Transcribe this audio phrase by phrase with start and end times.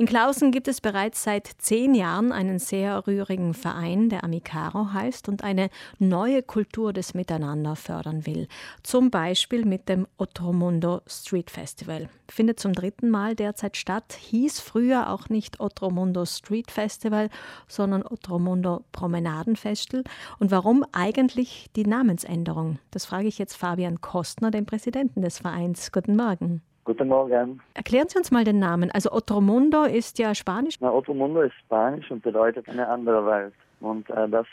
[0.00, 5.28] In Klausen gibt es bereits seit zehn Jahren einen sehr rührigen Verein, der Amicaro heißt
[5.28, 8.48] und eine neue Kultur des Miteinander fördern will.
[8.82, 12.08] Zum Beispiel mit dem Otromundo Street Festival.
[12.30, 17.28] Findet zum dritten Mal derzeit statt, hieß früher auch nicht Otromundo Street Festival,
[17.68, 20.04] sondern Otromundo Promenadenfestival.
[20.38, 22.78] Und warum eigentlich die Namensänderung?
[22.90, 25.92] Das frage ich jetzt Fabian Kostner, den Präsidenten des Vereins.
[25.92, 26.62] Guten Morgen.
[26.90, 27.60] Guten Morgen.
[27.74, 28.90] Erklären Sie uns mal den Namen.
[28.90, 30.74] Also Otromundo ist ja Spanisch.
[30.80, 33.54] Na, Otromundo ist Spanisch und bedeutet eine andere Welt.
[33.78, 34.48] Und äh, das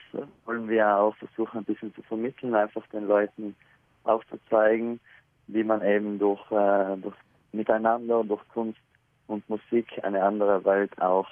[0.46, 3.56] wollen wir auch versuchen ein bisschen zu vermitteln, einfach den Leuten
[4.04, 5.00] aufzuzeigen,
[5.48, 7.16] wie man eben durch, äh, durch
[7.54, 8.78] Miteinander, durch Kunst
[9.26, 11.28] und Musik eine andere Welt auch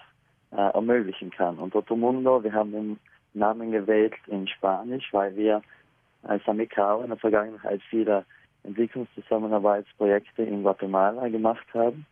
[0.53, 1.59] äh, ermöglichen kann.
[1.59, 2.99] Und Otromundo, wir haben den
[3.35, 5.61] Namen gewählt in Spanisch, weil wir
[6.23, 8.25] als Amicao in der Vergangenheit viele
[8.65, 12.05] Entwicklungszusammenarbeitsprojekte in Guatemala gemacht haben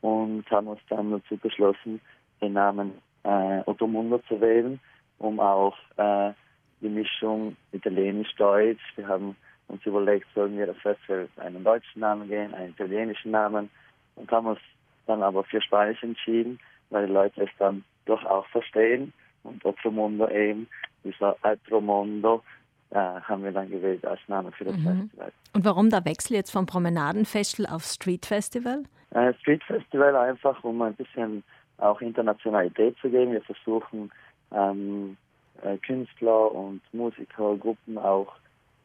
[0.00, 2.00] und haben uns dann dazu beschlossen,
[2.40, 2.92] den Namen
[3.24, 4.78] äh, Ottomundo zu wählen,
[5.18, 6.32] um auch äh,
[6.80, 9.36] die Mischung italienisch-deutsch, wir haben
[9.68, 13.70] uns überlegt, sollen wir das Festival einen deutschen Namen gehen, einen italienischen Namen
[14.14, 14.60] und haben uns
[15.06, 16.58] dann aber für Spanisch entschieden,
[16.90, 20.68] weil die Leute es dann doch auch verstehen und Ottomundo eben,
[21.04, 25.10] dieser Altromondo, äh, haben wir dann gewählt als Name für das mhm.
[25.10, 25.32] Festival.
[25.52, 28.84] Und warum der Wechsel jetzt vom Promenadenfestival auf Street Festival?
[29.10, 31.42] Äh, Street Festival einfach, um ein bisschen
[31.78, 33.32] auch Internationalität zu geben.
[33.32, 34.10] Wir versuchen
[34.52, 35.16] ähm,
[35.62, 38.32] äh, Künstler und Musikergruppen auch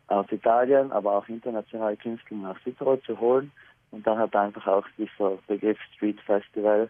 [0.08, 3.52] aus Italien, aber auch internationale Künstler nach Südtirol zu holen.
[3.92, 6.90] Und dann hat einfach auch dieser Begriff Street Festival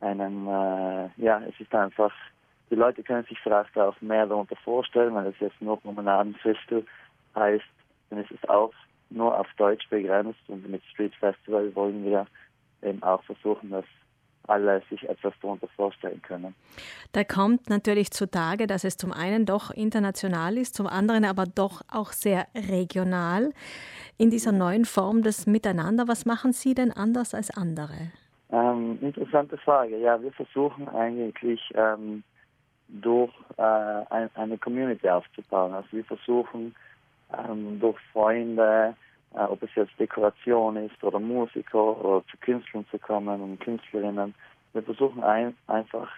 [0.00, 2.12] einen, äh, ja, es ist einfach
[2.72, 6.84] die Leute können sich vielleicht auch mehr darunter vorstellen, weil es jetzt nur Promenadenfestival
[7.36, 7.64] heißt,
[8.08, 8.72] dann ist es auch
[9.10, 12.26] nur auf Deutsch begrenzt und mit Street Festival wollen wir
[12.82, 13.84] eben auch versuchen, dass
[14.48, 16.54] alle sich etwas darunter vorstellen können.
[17.12, 21.82] Da kommt natürlich zutage, dass es zum einen doch international ist, zum anderen aber doch
[21.92, 23.52] auch sehr regional.
[24.16, 28.12] In dieser neuen Form des Miteinander, was machen Sie denn anders als andere?
[28.50, 29.98] Ähm, interessante Frage.
[29.98, 32.24] Ja, wir versuchen eigentlich ähm,
[33.00, 35.72] durch äh, ein, eine Community aufzubauen.
[35.72, 36.74] Also wir versuchen
[37.36, 38.94] ähm, durch Freunde,
[39.34, 44.34] äh, ob es jetzt Dekoration ist oder Musiker oder zu Künstlern zu kommen und Künstlerinnen.
[44.72, 46.10] Wir versuchen ein, einfach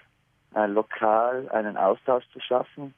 [0.55, 2.95] äh, lokal einen Austausch zu schaffen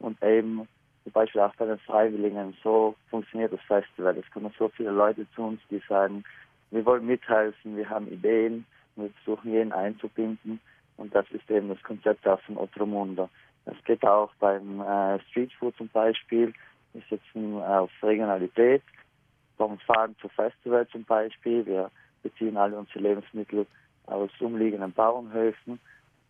[0.00, 0.66] und eben
[1.04, 4.16] zum Beispiel auch bei den Freiwilligen, so funktioniert das Festival.
[4.16, 6.24] Es kommen so viele Leute zu uns, die sagen,
[6.70, 8.66] wir wollen mithelfen, wir haben Ideen,
[8.96, 10.60] wir versuchen jeden einzubinden
[11.00, 13.30] und das ist eben das Konzept auch von Otromundo.
[13.64, 16.52] Es geht auch beim äh, Street Food zum Beispiel.
[16.92, 18.82] Wir setzen auf Regionalität,
[19.56, 21.64] vom Fahren zu Festival zum Beispiel.
[21.64, 21.90] Wir
[22.22, 23.66] beziehen alle unsere Lebensmittel
[24.06, 25.80] aus umliegenden Bauernhöfen.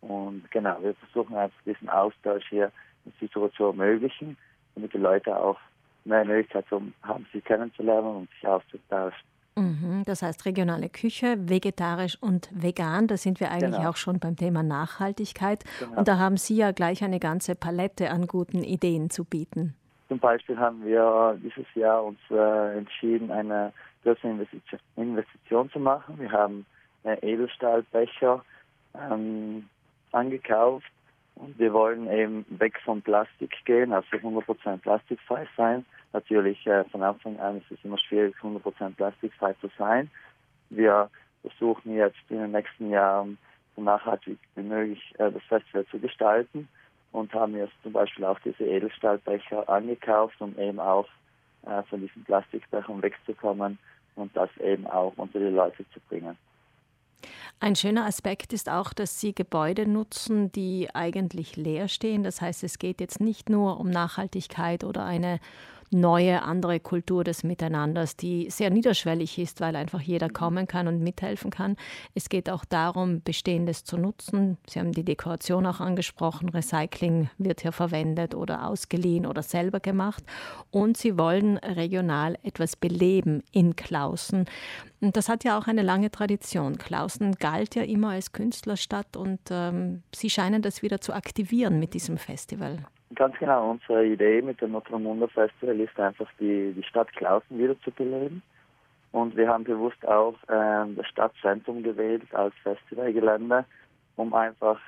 [0.02, 2.70] Und genau, wir versuchen einfach diesen Austausch hier
[3.04, 4.36] in Südtirol zu ermöglichen,
[4.74, 5.58] damit die Leute auch
[6.04, 9.29] mehr Möglichkeit haben, sich kennenzulernen und sich auszutauschen.
[9.56, 13.08] Mhm, das heißt regionale Küche, vegetarisch und vegan.
[13.08, 13.90] Da sind wir eigentlich genau.
[13.90, 15.64] auch schon beim Thema Nachhaltigkeit.
[15.80, 15.98] Genau.
[15.98, 19.74] Und da haben Sie ja gleich eine ganze Palette an guten Ideen zu bieten.
[20.08, 23.72] Zum Beispiel haben wir dieses Jahr uns äh, entschieden, eine
[24.02, 26.18] größere Investition, Investition, zu machen.
[26.18, 26.66] Wir haben
[27.04, 28.44] äh, Edelstahlbecher
[28.94, 29.68] ähm,
[30.12, 30.90] angekauft
[31.40, 35.84] und wir wollen eben weg vom Plastik gehen, also 100% plastikfrei sein.
[36.12, 40.10] Natürlich äh, von Anfang an ist es immer schwierig, 100% plastikfrei zu sein.
[40.68, 41.08] Wir
[41.42, 43.38] versuchen jetzt in den nächsten Jahren
[43.74, 46.68] so nachhaltig wie möglich äh, das Festival zu gestalten
[47.12, 51.08] und haben jetzt zum Beispiel auch diese Edelstahlbecher angekauft, um eben auch
[51.66, 53.78] äh, von diesen Plastikbechern wegzukommen
[54.14, 56.36] und das eben auch unter die Leute zu bringen.
[57.62, 62.22] Ein schöner Aspekt ist auch, dass Sie Gebäude nutzen, die eigentlich leer stehen.
[62.22, 65.40] Das heißt, es geht jetzt nicht nur um Nachhaltigkeit oder eine
[65.90, 70.32] neue, andere Kultur des Miteinanders, die sehr niederschwellig ist, weil einfach jeder mhm.
[70.32, 71.76] kommen kann und mithelfen kann.
[72.14, 74.56] Es geht auch darum, Bestehendes zu nutzen.
[74.68, 76.48] Sie haben die Dekoration auch angesprochen.
[76.48, 80.22] Recycling wird hier verwendet oder ausgeliehen oder selber gemacht.
[80.70, 84.46] Und sie wollen regional etwas beleben in Klausen.
[85.00, 86.78] Und das hat ja auch eine lange Tradition.
[86.78, 91.94] Klausen galt ja immer als Künstlerstadt und ähm, Sie scheinen das wieder zu aktivieren mit
[91.94, 92.84] diesem Festival.
[93.16, 97.78] Ganz genau, unsere Idee mit dem Notre Festival ist einfach die, die Stadt Klausen wieder
[97.80, 98.40] zu beleben.
[99.10, 103.64] Und wir haben bewusst auch äh, das Stadtzentrum gewählt als Festivalgelände,
[104.14, 104.78] um einfach,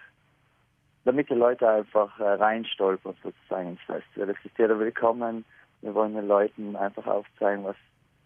[1.05, 4.31] damit die Leute einfach äh, reinstolpern sozusagen ins Festival.
[4.31, 5.45] Es ist jeder willkommen.
[5.81, 7.77] Wir wollen den Leuten einfach aufzeigen, was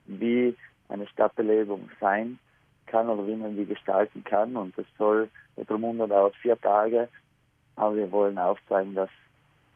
[0.04, 0.54] wie
[0.90, 2.38] eine Stadtbelebung sein
[2.84, 4.56] kann oder wie man die gestalten kann.
[4.56, 7.08] Und das soll, der Drumunder dauert vier Tage,
[7.76, 9.10] aber wir wollen aufzeigen, dass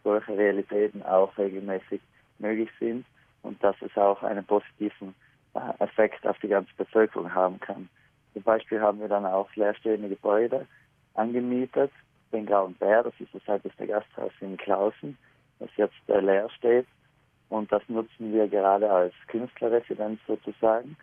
[0.04, 2.00] solche Realitäten auch regelmäßig
[2.38, 3.04] möglich sind
[3.42, 5.14] und dass es auch einen positiven
[5.54, 7.88] äh, Effekt auf die ganze Bevölkerung haben kann.
[8.32, 10.66] Zum Beispiel haben wir dann auch leerstehende Gebäude
[11.14, 11.90] angemietet,
[12.32, 15.18] den Grauen Bär, das ist das älteste Gasthaus in Klausen,
[15.58, 16.86] das jetzt äh, leer steht.
[17.48, 20.96] Und das nutzen wir gerade als Künstlerresidenz sozusagen.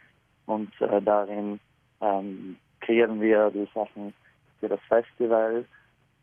[0.45, 1.59] Und äh, darin
[1.99, 4.13] ähm, kreieren wir die Sachen
[4.61, 5.65] für das Festival.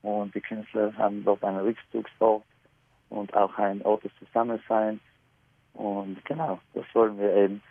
[0.02, 2.42] Und die Künstler haben dort einen Rückzugsort
[3.14, 5.00] und auch ein Ort des Zusammenseins.
[5.74, 7.62] Und genau, das wollen wir eben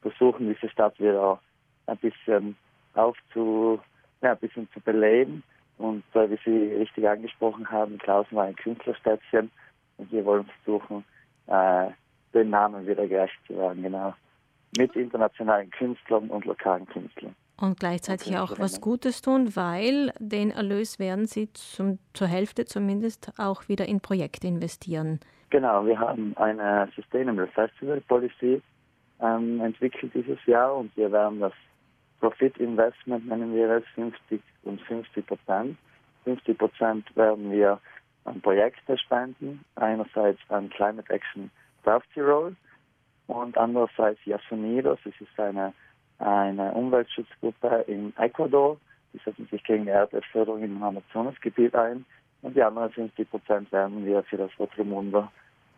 [0.00, 1.40] versuchen, diese Stadt wieder
[1.86, 2.56] ein bisschen
[2.94, 3.80] aufzu,
[4.22, 5.42] ja, ein bisschen zu beleben.
[5.78, 9.50] Und äh, wie Sie richtig angesprochen haben, Klausen war ein Künstlerstädtchen
[9.98, 11.04] und wir wollen versuchen,
[11.46, 11.90] äh,
[12.32, 14.14] den Namen wieder gerecht zu werden, genau.
[14.76, 17.34] Mit internationalen Künstlern und lokalen Künstlern.
[17.58, 23.32] Und gleichzeitig auch was Gutes tun, weil den Erlös werden Sie zum, zur Hälfte zumindest
[23.38, 25.20] auch wieder in Projekte investieren.
[25.48, 28.60] Genau, wir haben eine Sustainable Festival Policy
[29.20, 31.52] ähm, entwickelt dieses Jahr und wir werden das
[32.20, 35.76] Profit Investment nennen wir es, 50 und 50 Prozent.
[36.24, 37.78] 50 Prozent werden wir
[38.24, 41.50] an Projekte spenden, einerseits an Climate Action
[41.84, 42.56] South Tirol
[43.28, 45.72] und andererseits Yasunidos, das ist eine,
[46.18, 48.78] eine Umweltschutzgruppe in Ecuador,
[49.12, 52.04] die setzen sich gegen Erdölförderung im Amazonasgebiet ein
[52.42, 55.28] und die anderen 50 Prozent werden wir für das Rotrimundo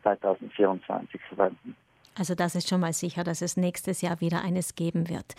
[0.02, 1.76] 2024 verwenden.
[2.18, 5.34] Also das ist schon mal sicher, dass es nächstes Jahr wieder eines geben wird.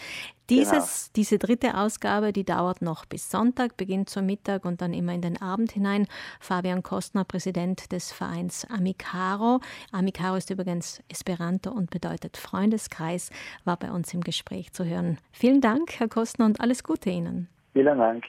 [0.49, 1.11] Dieses, genau.
[1.15, 5.21] Diese dritte Ausgabe, die dauert noch bis Sonntag, beginnt zum Mittag und dann immer in
[5.21, 6.07] den Abend hinein.
[6.39, 9.59] Fabian Kostner, Präsident des Vereins Amicaro.
[9.91, 13.29] Amicaro ist übrigens Esperanto und bedeutet Freundeskreis,
[13.65, 15.17] war bei uns im Gespräch zu hören.
[15.31, 17.49] Vielen Dank, Herr Kostner, und alles Gute Ihnen.
[17.73, 18.23] Vielen Dank.